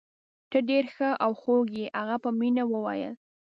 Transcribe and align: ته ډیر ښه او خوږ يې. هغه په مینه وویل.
ته 0.49 0.57
ډیر 0.69 0.85
ښه 0.95 1.09
او 1.23 1.31
خوږ 1.41 1.67
يې. 1.79 1.85
هغه 1.99 2.15
په 2.23 2.29
مینه 2.39 2.63
وویل. 2.67 3.13